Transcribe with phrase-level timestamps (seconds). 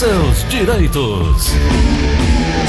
[0.00, 1.52] seus direitos.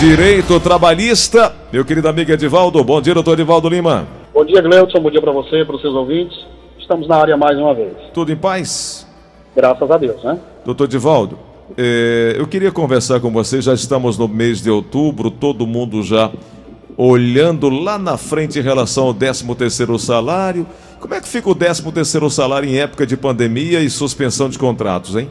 [0.02, 2.84] Direito trabalhista, meu querido amigo Edivaldo.
[2.84, 4.06] Bom dia, doutor Edivaldo Lima.
[4.34, 5.00] Bom dia, Gleudson.
[5.00, 6.38] Bom dia para você, para os seus ouvintes.
[6.78, 7.94] Estamos na área mais uma vez.
[8.14, 9.08] Tudo em paz?
[9.56, 10.38] Graças a Deus, né?
[10.66, 11.40] Doutor Edivaldo,
[11.78, 13.62] eh, eu queria conversar com você.
[13.62, 16.30] Já estamos no mês de outubro, todo mundo já
[16.98, 20.68] olhando lá na frente em relação ao 13 terceiro salário.
[21.00, 24.60] Como é que fica o 13 terceiro salário em época de pandemia e suspensão de
[24.60, 25.30] contratos, hein?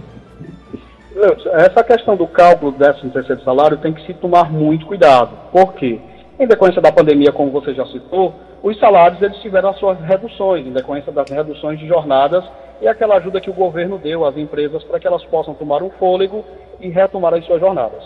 [1.53, 5.31] Essa questão do cálculo do 13 terceiro salário tem que se tomar muito cuidado.
[5.53, 6.01] Por quê?
[6.39, 10.67] Em decorrência da pandemia, como você já citou, os salários eles tiveram as suas reduções,
[10.67, 12.43] em decorrência das reduções de jornadas
[12.81, 15.91] e aquela ajuda que o governo deu às empresas para que elas possam tomar um
[15.91, 16.43] fôlego
[16.81, 18.03] e retomar as suas jornadas.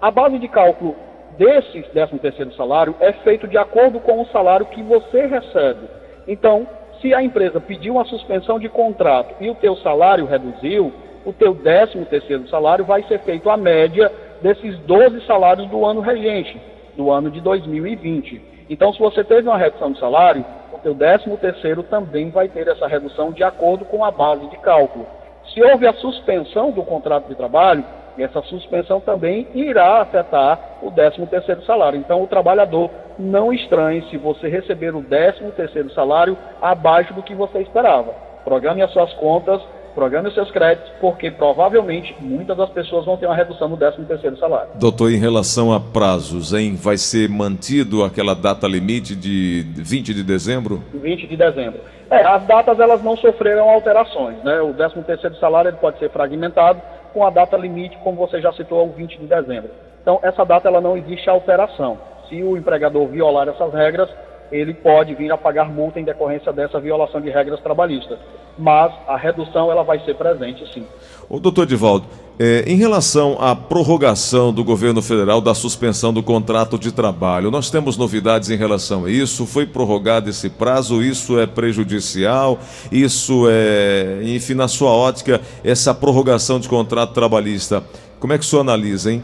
[0.00, 0.94] A base de cálculo
[1.36, 5.88] desse 13 terceiro salário é feito de acordo com o salário que você recebe.
[6.28, 6.66] Então,
[7.00, 10.92] se a empresa pediu uma suspensão de contrato e o teu salário reduziu,
[11.24, 16.00] o teu 13 terceiro salário vai ser feito a média desses 12 salários do ano
[16.00, 16.60] regente,
[16.96, 18.40] do ano de 2020.
[18.68, 22.66] Então, se você teve uma redução de salário, o teu 13 terceiro também vai ter
[22.68, 25.06] essa redução de acordo com a base de cálculo.
[25.52, 27.84] Se houve a suspensão do contrato de trabalho,
[28.18, 31.98] essa suspensão também irá afetar o 13 terceiro salário.
[31.98, 37.34] Então, o trabalhador não estranhe se você receber o 13 terceiro salário abaixo do que
[37.34, 38.12] você esperava.
[38.44, 39.62] Programe as suas contas
[39.94, 44.04] programe os seus créditos, porque provavelmente muitas das pessoas vão ter uma redução no 13
[44.04, 44.70] terceiro salário.
[44.74, 50.22] Doutor, em relação a prazos, hein, vai ser mantido aquela data limite de 20 de
[50.22, 50.82] dezembro?
[50.94, 51.80] 20 de dezembro.
[52.10, 54.60] É, as datas elas não sofreram alterações, né?
[54.60, 56.80] O 13 terceiro salário ele pode ser fragmentado
[57.12, 59.70] com a data limite, como você já citou, o 20 de dezembro.
[60.00, 61.98] Então, essa data ela não existe alteração.
[62.28, 64.08] Se o empregador violar essas regras,
[64.50, 68.18] ele pode vir a pagar multa em decorrência dessa violação de regras trabalhistas.
[68.58, 70.84] Mas a redução ela vai ser presente, sim.
[71.28, 72.06] O doutor Divaldo,
[72.38, 77.70] é, em relação à prorrogação do governo federal da suspensão do contrato de trabalho, nós
[77.70, 79.46] temos novidades em relação a isso?
[79.46, 81.02] Foi prorrogado esse prazo?
[81.02, 82.58] Isso é prejudicial?
[82.90, 87.82] Isso é, enfim, na sua ótica, essa prorrogação de contrato trabalhista,
[88.20, 89.22] como é que o senhor analisa, hein?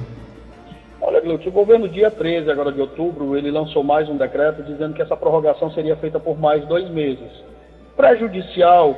[1.48, 5.16] o governo, dia 13 agora de outubro, ele lançou mais um decreto dizendo que essa
[5.16, 7.28] prorrogação seria feita por mais dois meses.
[7.96, 8.96] Prejudicial,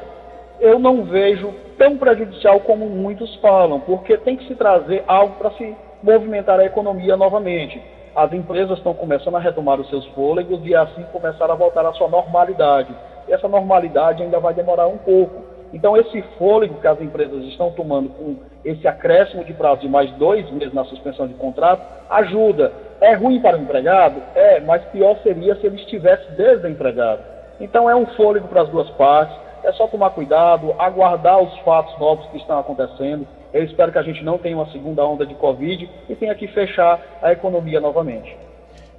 [0.61, 5.51] eu não vejo tão prejudicial como muitos falam, porque tem que se trazer algo para
[5.53, 7.81] se movimentar a economia novamente.
[8.15, 11.93] As empresas estão começando a retomar os seus fôlegos e assim começar a voltar à
[11.93, 12.95] sua normalidade.
[13.29, 15.51] Essa normalidade ainda vai demorar um pouco.
[15.73, 20.11] Então, esse fôlego que as empresas estão tomando com esse acréscimo de prazo de mais
[20.13, 22.73] dois meses na suspensão de contrato ajuda.
[23.01, 24.21] É ruim para o empregado?
[24.35, 27.23] É, mas pior seria se ele estivesse desempregado.
[27.61, 29.37] Então, é um fôlego para as duas partes.
[29.63, 33.27] É só tomar cuidado, aguardar os fatos novos que estão acontecendo.
[33.53, 36.47] Eu espero que a gente não tenha uma segunda onda de Covid e tenha que
[36.49, 38.37] fechar a economia novamente.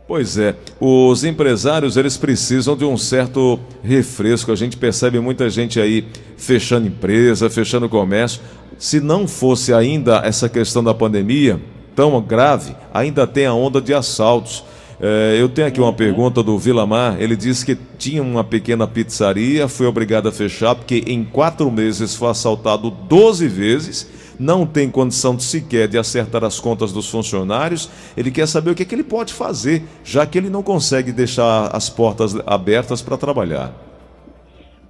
[0.07, 4.51] Pois é, os empresários eles precisam de um certo refresco.
[4.51, 6.05] A gente percebe muita gente aí
[6.37, 8.41] fechando empresa, fechando comércio.
[8.77, 11.61] Se não fosse ainda essa questão da pandemia
[11.95, 14.65] tão grave, ainda tem a onda de assaltos.
[15.01, 17.19] É, eu tenho aqui uma pergunta do Vilamar.
[17.19, 22.15] Ele disse que tinha uma pequena pizzaria, foi obrigado a fechar porque em quatro meses
[22.15, 27.87] foi assaltado 12 vezes não tem condição de sequer de acertar as contas dos funcionários,
[28.17, 31.11] ele quer saber o que, é que ele pode fazer, já que ele não consegue
[31.11, 33.71] deixar as portas abertas para trabalhar.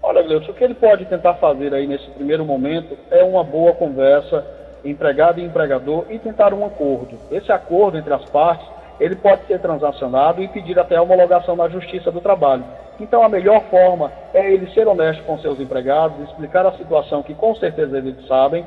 [0.01, 3.73] Olha, Gleudson, o que ele pode tentar fazer aí nesse primeiro momento é uma boa
[3.73, 4.45] conversa,
[4.85, 7.17] empregado e empregador, e tentar um acordo.
[7.29, 8.66] Esse acordo entre as partes,
[9.01, 12.63] ele pode ser transacionado e pedir até a homologação na Justiça do Trabalho.
[13.00, 17.34] Então, a melhor forma é ele ser honesto com seus empregados, explicar a situação que
[17.34, 18.66] com certeza eles sabem,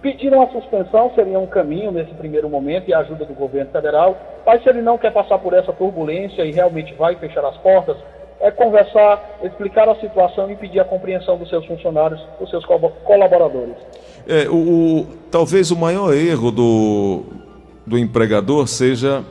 [0.00, 4.16] Pediram a suspensão, seria um caminho nesse primeiro momento e a ajuda do governo federal,
[4.46, 7.96] mas se ele não quer passar por essa turbulência e realmente vai fechar as portas,
[8.40, 13.74] é conversar, explicar a situação e pedir a compreensão dos seus funcionários, dos seus colaboradores.
[14.28, 17.24] É, o, o talvez o maior erro do,
[17.84, 19.24] do empregador seja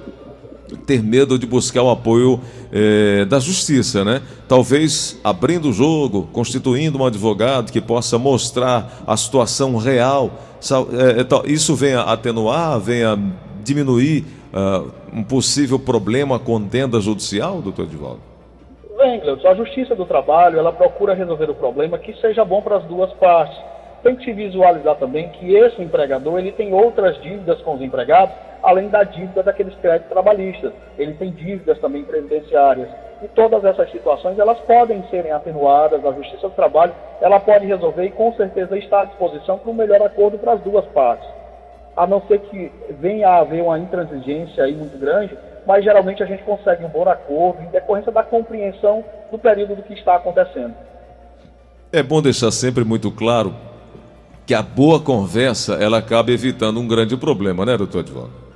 [0.86, 2.40] ter medo de buscar o apoio
[2.72, 4.22] é, da justiça, né?
[4.48, 11.52] Talvez abrindo o jogo, constituindo um advogado que possa mostrar a situação real é, é,
[11.52, 13.16] isso vem a atenuar, vem a
[13.64, 18.22] diminuir uh, um possível problema com contenda judicial, doutor Edivaldo?
[18.98, 19.48] Vem, Gleudson.
[19.48, 23.12] A Justiça do Trabalho, ela procura resolver o problema que seja bom para as duas
[23.14, 23.58] partes.
[24.02, 28.36] Tem que se visualizar também que esse empregador, ele tem outras dívidas com os empregados,
[28.64, 30.74] além da dívida daqueles créditos trabalhistas.
[30.98, 32.90] Ele tem dívidas também previdenciárias.
[33.24, 38.06] E todas essas situações, elas podem serem atenuadas, a Justiça do Trabalho, ela pode resolver
[38.06, 41.28] e com certeza está à disposição para um melhor acordo para as duas partes.
[41.98, 42.72] a não ser que
[43.02, 47.10] venha a haver uma intransigência aí muito grande, mas geralmente a gente consegue um bom
[47.10, 50.76] acordo em decorrência da compreensão do período do que está acontecendo.
[51.92, 53.54] É bom deixar sempre muito claro
[54.46, 58.47] que a boa conversa ela acaba evitando um grande problema, né, doutor Edvaldo?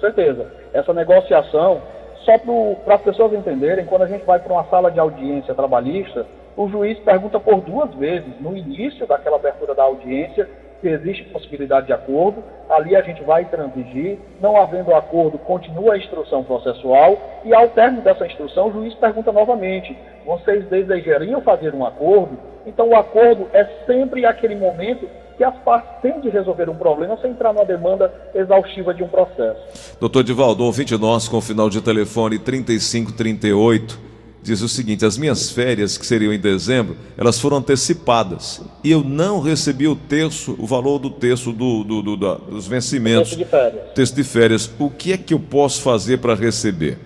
[0.00, 0.46] Certeza.
[0.72, 1.82] Essa negociação,
[2.24, 2.38] só
[2.84, 6.26] para as pessoas entenderem, quando a gente vai para uma sala de audiência trabalhista,
[6.56, 10.48] o juiz pergunta por duas vezes, no início daquela abertura da audiência,
[10.80, 15.98] se existe possibilidade de acordo, ali a gente vai transigir, não havendo acordo, continua a
[15.98, 21.84] instrução processual, e ao término dessa instrução, o juiz pergunta novamente: vocês desejariam fazer um
[21.84, 22.38] acordo?
[22.66, 25.08] Então, o acordo é sempre aquele momento
[25.40, 29.08] que as partes têm de resolver um problema sem entrar numa demanda exaustiva de um
[29.08, 29.96] processo.
[29.98, 33.98] Doutor Divaldo, ouvinte nosso com o final de telefone 3538
[34.42, 38.60] diz o seguinte: as minhas férias, que seriam em dezembro, elas foram antecipadas.
[38.84, 42.68] E eu não recebi o terço, o valor do terço do, do, do da, dos
[42.68, 43.30] vencimentos.
[43.30, 43.92] Terço de férias.
[43.94, 44.70] Terço de férias.
[44.78, 46.98] O que é que eu posso fazer para receber?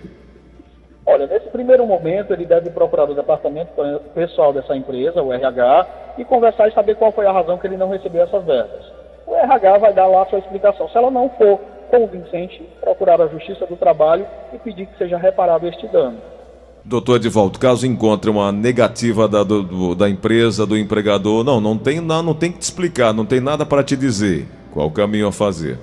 [1.05, 1.25] Olha,
[1.65, 3.71] primeiro momento, ele deve procurar o departamento
[4.13, 5.87] pessoal dessa empresa, o RH,
[6.19, 8.85] e conversar e saber qual foi a razão que ele não recebeu essas verbas.
[9.25, 10.87] O RH vai dar lá a sua explicação.
[10.87, 11.59] Se ela não for
[11.89, 16.17] convincente, procurar a Justiça do Trabalho e pedir que seja reparado este dano.
[16.83, 21.99] Doutor Edivaldo, caso encontre uma negativa da, do, da empresa, do empregador, não, não tem,
[21.99, 24.45] não, não tem que te explicar, não tem nada para te dizer.
[24.71, 25.79] Qual o caminho a fazer?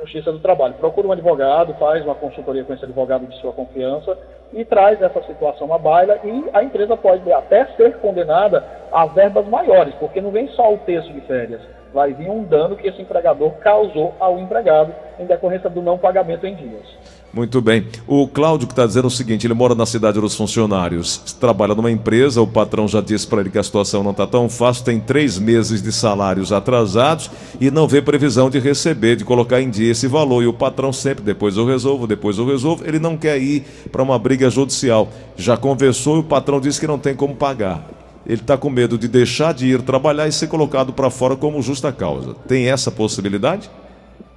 [0.00, 0.74] Justiça do Trabalho.
[0.74, 4.16] Procura um advogado, faz uma consultoria com esse advogado de sua confiança
[4.52, 9.46] e traz essa situação à baila e a empresa pode até ser condenada a verbas
[9.46, 11.60] maiores, porque não vem só o texto de férias,
[11.92, 16.46] vai vir um dano que esse empregador causou ao empregado em decorrência do não pagamento
[16.46, 17.17] em dias.
[17.32, 17.86] Muito bem.
[18.06, 21.90] O Cláudio que está dizendo o seguinte: ele mora na cidade dos funcionários, trabalha numa
[21.90, 24.98] empresa, o patrão já disse para ele que a situação não está tão fácil, tem
[24.98, 27.30] três meses de salários atrasados
[27.60, 30.42] e não vê previsão de receber, de colocar em dia esse valor.
[30.42, 34.02] E o patrão sempre, depois eu resolvo, depois eu resolvo, ele não quer ir para
[34.02, 35.08] uma briga judicial.
[35.36, 37.84] Já conversou e o patrão disse que não tem como pagar.
[38.26, 41.60] Ele está com medo de deixar de ir trabalhar e ser colocado para fora como
[41.62, 42.34] justa causa.
[42.46, 43.70] Tem essa possibilidade?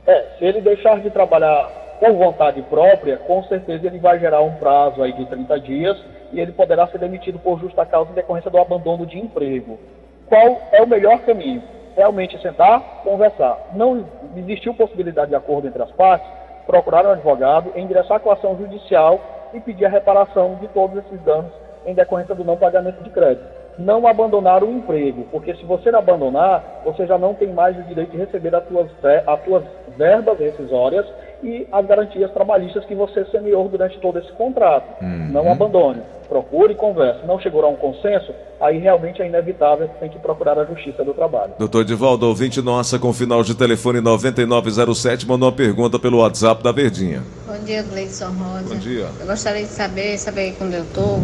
[0.06, 4.56] É, se ele deixar de trabalhar por vontade própria, com certeza ele vai gerar um
[4.56, 6.04] prazo aí de 30 dias
[6.34, 9.78] e ele poderá ser demitido por justa causa em decorrência do abandono de emprego.
[10.26, 11.62] Qual é o melhor caminho?
[11.96, 13.70] Realmente sentar, conversar.
[13.76, 14.04] Não
[14.36, 16.28] existiu possibilidade de acordo entre as partes,
[16.66, 19.20] procurar um advogado, endereçar com ação judicial
[19.54, 21.52] e pedir a reparação de todos esses danos
[21.86, 23.46] em decorrência do não pagamento de crédito.
[23.78, 28.12] Não abandonar o emprego, porque se você abandonar, você já não tem mais o direito
[28.12, 28.88] de receber as suas,
[29.28, 29.64] as suas
[29.96, 31.06] verbas rescisórias
[31.44, 35.02] e as garantias trabalhistas que você semeou durante todo esse contrato.
[35.02, 35.30] Uhum.
[35.32, 36.02] Não abandone.
[36.30, 37.26] Procure e converse.
[37.26, 41.14] Não chegou a um consenso, aí realmente é inevitável, tem que procurar a justiça do
[41.14, 41.54] trabalho.
[41.60, 46.72] Doutor Divaldo, ouvinte nossa com final de telefone 9907, mandou uma pergunta pelo WhatsApp da
[46.72, 47.22] Verdinha.
[47.46, 48.74] Bom dia, Gleison Rosa.
[48.74, 49.08] Bom dia.
[49.20, 51.20] Eu gostaria de saber, saber quando eu estou,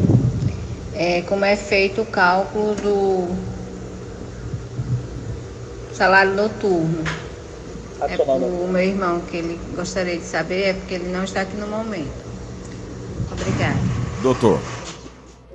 [0.96, 3.28] é, como é feito o cálculo do
[5.94, 7.27] salário noturno.
[8.00, 11.58] É o meu irmão que ele gostaria de saber, é porque ele não está aqui
[11.58, 12.26] no momento.
[13.32, 13.78] Obrigada.
[14.22, 14.60] Doutor.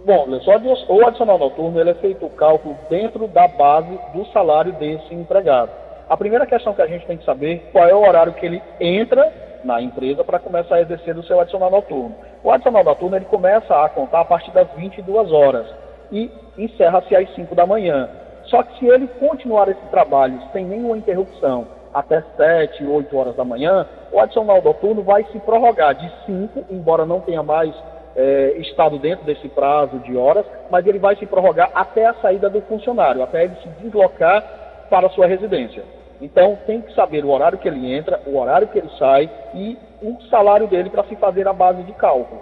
[0.04, 0.56] Bom, só
[0.88, 5.70] o adicional noturno ele é feito o cálculo dentro da base do salário desse empregado.
[6.08, 8.60] A primeira questão que a gente tem que saber qual é o horário que ele
[8.80, 9.32] entra
[9.64, 12.16] na empresa para começar a exercer o seu adicional noturno.
[12.42, 15.66] O adicional noturno ele começa a contar a partir das 22 horas
[16.10, 16.28] e
[16.58, 18.10] encerra-se às 5 da manhã.
[18.46, 23.44] Só que se ele continuar esse trabalho sem nenhuma interrupção até 7, 8 horas da
[23.44, 27.74] manhã, o adicional noturno vai se prorrogar de 5, embora não tenha mais
[28.16, 32.48] é, estado dentro desse prazo de horas, mas ele vai se prorrogar até a saída
[32.48, 34.42] do funcionário, até ele se deslocar
[34.88, 35.82] para a sua residência.
[36.20, 39.76] Então tem que saber o horário que ele entra, o horário que ele sai e
[40.00, 42.40] o salário dele para se fazer a base de cálculo.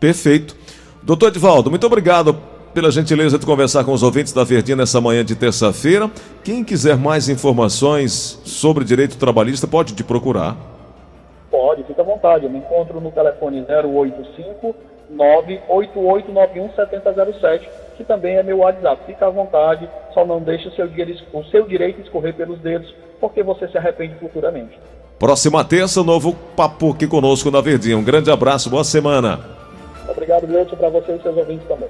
[0.00, 0.56] Perfeito.
[1.02, 5.24] Doutor Edvaldo, muito obrigado pela gentileza de conversar com os ouvintes da Verdinha nessa manhã
[5.24, 6.08] de terça-feira.
[6.44, 10.56] Quem quiser mais informações sobre direito trabalhista pode te procurar.
[11.50, 12.44] Pode, fica à vontade.
[12.44, 14.76] Eu me encontro no telefone 085
[15.10, 19.02] 98891 7007, que também é meu WhatsApp.
[19.06, 20.88] Fica à vontade, só não deixe o seu,
[21.32, 24.78] o seu direito escorrer pelos dedos, porque você se arrepende futuramente.
[25.18, 27.98] Próxima terça, novo papo aqui conosco na Verdinha.
[27.98, 29.58] Um grande abraço, boa semana.
[30.08, 31.86] Obrigado, Gleudson, para você e seus ouvintes também.